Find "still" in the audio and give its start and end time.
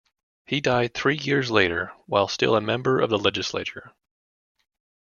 2.27-2.55